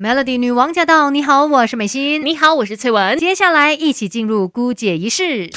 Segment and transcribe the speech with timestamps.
[0.00, 1.10] Melody 女王驾到！
[1.10, 2.24] 你好，我是美心。
[2.24, 3.18] 你好，我是翠文。
[3.18, 5.50] 接下来一起进入姑姐仪式。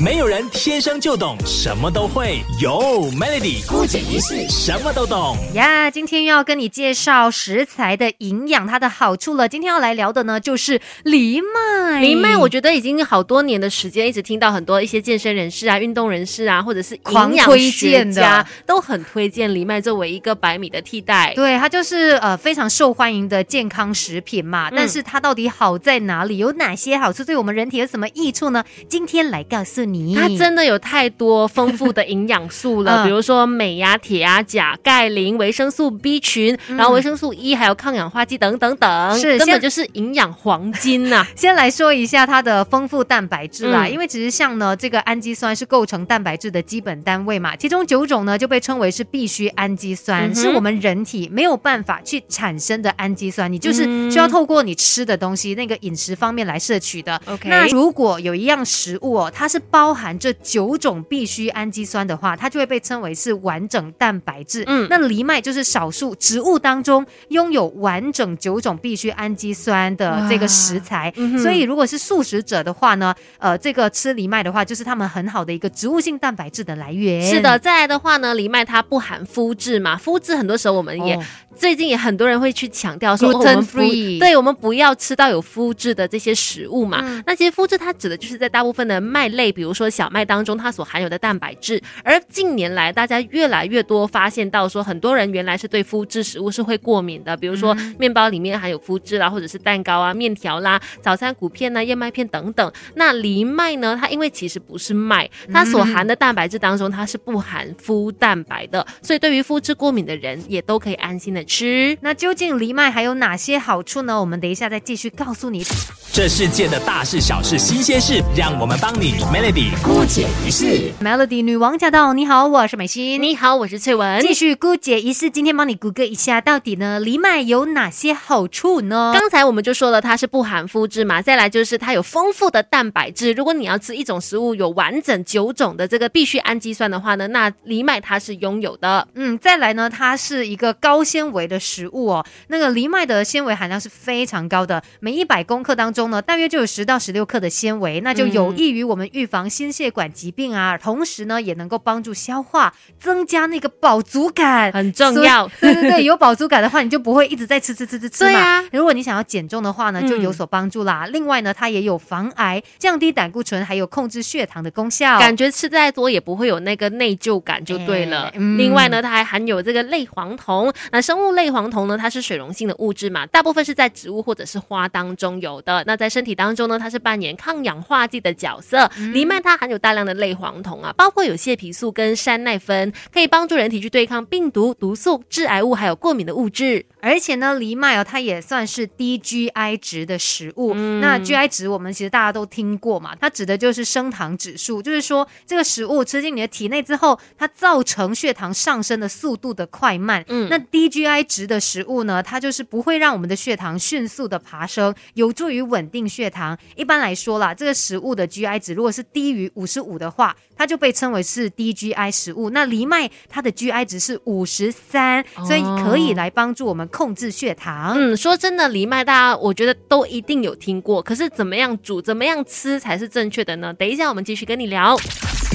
[0.00, 5.90] 没有人天生就懂什么都会，有 Melody 姑姐仪式什么都懂呀。
[5.90, 9.48] 今天要跟你介绍食材的营养，它的好处了。
[9.48, 12.00] 今天要来聊的呢，就是藜麦。
[12.00, 21.32] 藜麦，我觉得已经好多年的时间，一直听到很多一些健身人士啊、运动人士啊，或者是营养学家都很推荐藜麦作为一个白米的替代。
[21.34, 24.70] 对，它就是呃非常受欢迎的健康食品嘛。
[24.70, 26.38] 但是它到底好在哪里？
[26.38, 27.24] 有哪些好处？
[27.24, 28.62] 对我们人体有什么益处呢？
[28.88, 29.87] 今天来告诉。
[30.14, 41.26] 它真的有太多丰富的营养素了， 比如说镁呀、铁呀、钾、钙、磷、维生素 B 群，然后维生素 E，还有抗氧化剂等等等，是根本就是营养黄金呐。
[41.36, 57.20] 先来说一下它的丰富蛋白质啦，因为其实像呢，这个氨基酸是构成蛋白质的基本单位嘛，其中九种呢就被称为是必需氨基酸，是我们人体没有办法去产生的氨基酸，你就是需要透过你吃的东西那个饮食方面来摄取的。
[57.26, 64.64] OK，那如果有一样食物哦，它是包包含这九种必需氨基酸的话，它就会被称为是完整蛋白质。
[64.66, 71.14] 嗯，那藜麦就是少数植物当中拥有完整九种必需氨基酸的这个食材。
[71.40, 77.22] 所以，如果是素食者的话呢，呃，这个吃藜麦的话，就是他们很好的一个植物性蛋白质的来源。
[77.22, 81.16] 是的，再来的话呢，藜麦它不含麸质嘛，麸质很多时候我们也
[81.54, 83.78] 最近也很多人会去强调说，我们不
[84.18, 87.22] 对我们不要吃到有麸质的这些食物嘛。
[87.24, 89.67] 那其实麸质它指的就是在大部分的麦类，比如。
[89.72, 102.72] 说小麦当中它所含有的蛋白质，而近年来大家越来越多发现到说，很多人原来是对麸质食物是会过敏的，比如说面包里面含有麸质啦，或者是蛋糕啊、面条啦、早餐谷片呐、燕麦片等等。
[102.94, 111.96] 那藜麦呢，它因为其实不是麦，它所含的蛋白质当中它是不含麸蛋白的，所以对于麸质过敏的人也都可以安心的吃。
[112.00, 114.20] 那究竟藜麦还有哪些好处呢？
[114.20, 115.64] 我们等一下再继续告诉你。
[116.12, 119.57] 这世界的大事小事新鲜事，让我们帮你 Melody。
[119.82, 122.12] 姑姐一世，Melody 女王驾到！
[122.12, 123.20] 你好，我是美心。
[123.20, 124.20] 你好，我是翠文。
[124.20, 129.10] 继续姑姐一世，今天帮你谷歌一下，到底呢藜麦有哪些好处呢？
[129.12, 131.20] 刚才我们就说了，它是不含麸质嘛。
[131.20, 133.32] 再来就是它有丰富的蛋白质。
[133.32, 139.08] 如果你要吃一种食物有完整九种的这个必需氨基酸的话呢，那藜麦它是拥有的。
[139.14, 142.24] 嗯，再来呢，它是一个高纤维的食物哦。
[142.46, 150.08] 那个藜麦的纤维含量是非常高的，每一百公克当中呢，大约就有十到十六克的纤维，那就有益于我们预防心血管。
[150.08, 155.46] 疾病啊，同时呢也能够帮助消化，增加那个饱足感，很重要。
[155.60, 158.64] 对对对， 有饱足感的话，你就不会一直在吃吃吃吃吃嘛。
[158.72, 161.06] 如果你想要减重的话呢，就有所帮助啦。
[161.12, 165.18] 另外呢，它也有防癌、降低胆固醇，还有控制血糖的功效。
[165.18, 168.32] 感觉吃再多也不会有那个内疚感，就对了。
[168.56, 170.72] 另外呢，它还含有这个类黄酮。
[170.90, 175.84] 那生物类黄酮呢，它是水溶性的物质嘛，大部分是在植物或者是花当中有的。
[175.86, 178.90] 那在身体当中呢，它是扮演抗氧化剂的角色。
[179.12, 179.88] 藜麦它含有大。
[179.88, 186.84] 大量的类黄酮啊，包括有蟹皮素跟山奈酚，可以帮助人体去对抗病毒、毒素、致癌物，还有过敏的物质。
[187.00, 190.74] 而且呢，藜麦哦，它也算是低 GI 值的食物。
[190.74, 200.22] 那 GI 值我们其实大家都听过嘛，它指的就是升糖指数，就是说这个食物吃进你的体内之后，它造成血糖上升的速度的快慢。
[200.28, 206.58] 嗯，那低 GI 值的食物呢，它就是不会让我们的血糖迅速的爬升，有助于稳定血糖。
[206.76, 209.78] 一般来说啦，这个食物的 GI 值如果是低于五十。
[209.88, 212.50] 五的话，它就被称为是低 GI 食物。
[212.50, 217.94] 那藜麦它的 GI 值是五十三，所以可以来帮助我们控制血糖。
[217.96, 223.72] 嗯，说真的，藜麦大家我觉得都一定有听过，可是怎么样煮、怎么样吃才是正确的呢？
[223.72, 224.96] 等一下我们继续跟你聊。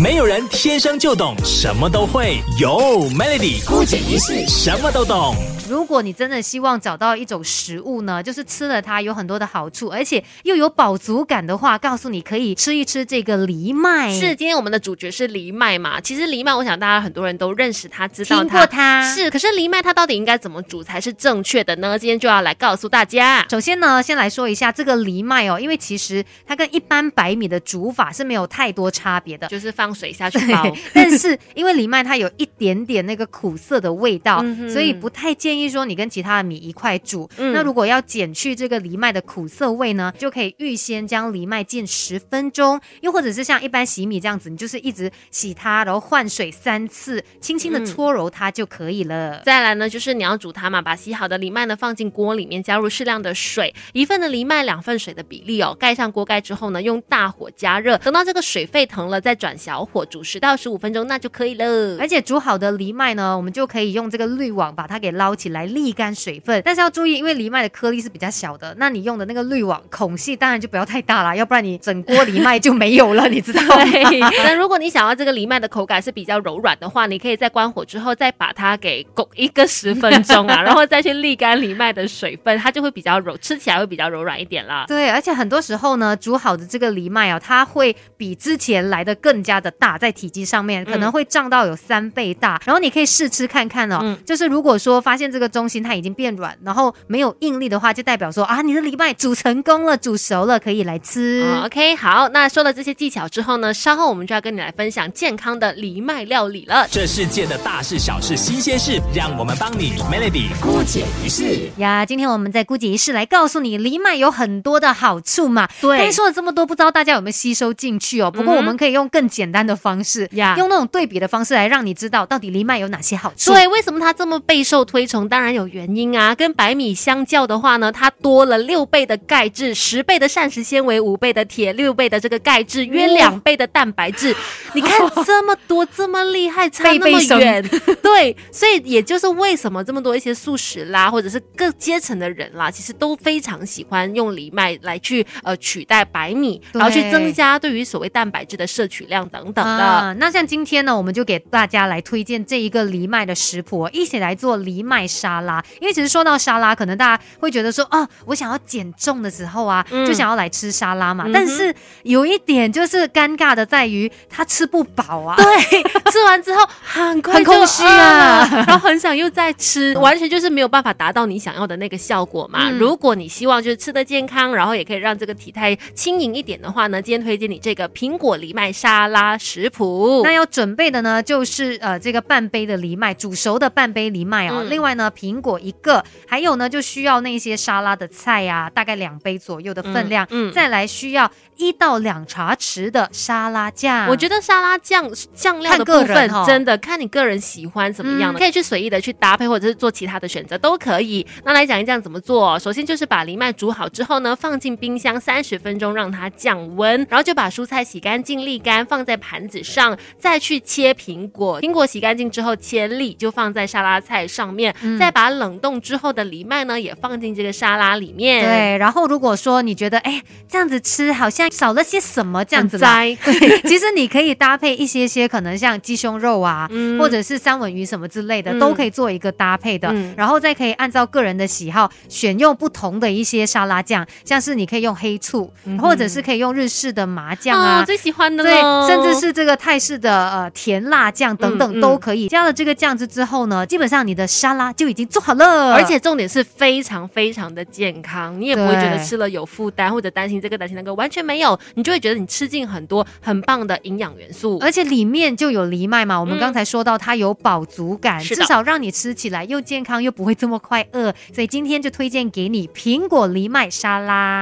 [0.02, 5.36] 没有人天生就懂什么都会，有 Melody 姑姐仪式什么都懂。
[5.70, 14.12] 如果你真的希望找到一种食物呢，就是吃了它有很多的好处，而且又有饱足感的话，告诉你可以吃一吃这个藜麦。
[14.12, 16.02] 是，今天我们的主角是藜麦嘛？
[16.02, 19.02] 其实藜麦，我想大家很多人都认识它，知道听过它。
[19.16, 21.98] 是，可是藜麦它到底应该怎么煮才是正确的呢？
[21.98, 23.46] 今天就要来告诉大家。
[23.50, 29.94] 首先呢，先来说一下这个藜麦哦，因为其实它跟一般白米的煮法是没有太多差别的，就是放。
[29.94, 37.30] 水下去煲， 但是因为藜麦它有一点点那个苦涩的味道，所以不太建议说你跟其他的米一块煮。
[37.38, 49.44] 那如果要减去这个藜麦的苦涩味呢，就可以预先将藜麦浸十分钟，又或者是像一般洗米这样子，你就是一直洗它，然后换水三次，轻轻的搓揉它就可以了。
[49.46, 59.73] 再来呢，就是你要煮它嘛，把洗好的藜麦呢放进锅里面，加入适量的水，一份的藜麦两份水的比例哦，盖上锅盖之后呢，用大火加热，等到这个水沸腾了，再转小。
[59.74, 61.98] 小火煮十到十五分钟，那就可以了。
[62.00, 66.62] 而且煮好的藜麦呢，我们就可以用这个滤网把它给捞起来沥干水分。
[66.64, 73.84] 但是要注意，因为藜麦的颗粒是比较小的，那你用的那个滤网孔隙当然就不要太大了，要不然你整锅藜麦就没有了，你知道吗？
[74.46, 84.86] 那如果你想要这个藜麦的口感是比较柔软的话，你可以在关火之后再把它给拱一个十分钟啊，然后再去沥干藜麦的水分，它就会比较柔，吃起来会比较柔软一点啦。
[84.88, 92.62] 对，而且很多时候呢，煮好的这个藜麦啊，它会比之前来的更加的大，在体积上面可能会胀到有三倍大。
[92.66, 101.44] 然后你可以试吃看看哦，就是如果说发现这个中心它已经变软，然后没有应力的话，就代表说啊，你的藜麦煮成功了，煮熟了，可以来吃。
[101.64, 106.86] OK，好，那说了这些技巧之后呢，稍后我们就要跟你来分享健康的藜麦料理了。
[106.92, 111.70] 这世界的大事小事新鲜事，让我们帮你 Melody 姑解一世。
[111.78, 115.70] 呀，今天我们在姑姐仪式来告诉你，藜麦有很多的好处嘛。
[115.80, 118.30] 对说了这么多，不知道大家有没有吸收进去哦？
[118.30, 123.54] 不过嗯我们可以用更简单的方式，呀用那种对比的方式来让你知道到底藜麦有哪些好处。
[123.54, 125.30] 对，为什么它这么备受推崇？
[125.30, 126.34] 当然有原因啊。
[126.34, 134.36] 跟白米相较的话呢，它多了六倍的钙质、十倍的膳食纤维、五倍的铁、六倍的这个钙质，约两倍的蛋白质。
[134.74, 134.92] 你看
[135.24, 137.64] 这么多，这么厉害，差 那么远。
[138.02, 149.84] 对，所以也就是为什么这么多一些素食啦，或者是各阶层的人啦，其实都非常喜欢用藜麦来去呃取代白米，然后去增加对于所谓蛋白质的摄取量等等等的。
[149.84, 155.64] 啊，那像今天呢，我们就给大家来推荐这一个藜麦的食谱，一起来做藜麦沙拉。
[155.82, 161.26] 因为其实说到沙拉，可能大家会觉得说，啊，我想要减重的时候啊，嗯就想要来吃沙拉嘛。
[161.28, 161.74] 嗯但是
[162.04, 165.36] 有一点就是尴尬的在于，它吃不饱啊。
[165.36, 172.70] 对， 吃完之后很快就很空虚啊 然后很想又再吃，完全就是没有办法达到你想要的那个效果嘛。
[172.70, 180.22] 嗯如果你希望就是吃的健康，然后也可以让这个体态轻盈一点的话呢，今天推荐你这个苹果藜麦沙拉食谱。
[180.24, 184.62] 那要准备的呢，就是呃这个半杯的藜麦，煮熟的半杯藜麦哦。
[184.62, 190.26] 嗯另外呢，苹果一个，还有呢就需要那些沙拉的菜呀、大概两杯左右的分量。
[190.30, 194.08] 嗯嗯再来需要一到两茶匙的沙拉酱。
[194.08, 201.26] 我觉得沙拉酱酱料的部分哦真的看你个人喜欢怎么样的，嗯可以去随意的去搭配，或者是做其他的选择都可以。
[201.44, 215.00] 那来讲一讲怎么做，首先就是把藜麦煮好之后呢，放进冰箱三十分钟让它降温，然后就把蔬菜洗干净沥干，放在盘子上，再去切苹果，苹果洗干净之后切粒，就放在沙拉菜上面，嗯。
[215.00, 218.44] 再把冷冻之后的藜麦呢也放进这个沙拉里面。。
[218.44, 227.00] 对，然后如果说你觉得哎这样子吃好像少了些什么这样子很 啦，对，其实你可以搭配一些些可能像鸡胸肉啊，嗯。
[227.00, 228.60] 或者是三文鱼什么之类的，嗯。
[228.60, 229.88] 都可以做一个搭配的。
[229.90, 230.14] 嗯。
[230.18, 237.80] 然后再可以按照个人的喜好选用不同的一些沙拉酱，像是你可以用黑醋，或者是可以用日式的麻酱啊。
[237.80, 238.54] 嗯哦，最喜欢的对，
[238.88, 242.28] 甚至是这个泰式的呃甜辣酱等等都可以。
[242.28, 245.74] 加了这个酱汁之后呢，基本上你的沙拉就已经做好了。
[245.74, 254.58] 而且重点是非常非常的健康，你也不会觉得吃了有负担或者担心这个担心那个，完全没有，你就会觉得你吃进很多很棒的营养元素。
[254.62, 264.42] 而且里面就有藜麦嘛，我们嗯刚才说到它有饱足感，至少让你吃起来又健康又不会这么快饿，所以今天就推荐给你苹果藜麦沙拉。